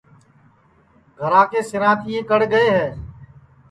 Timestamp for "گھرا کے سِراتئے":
1.19-2.19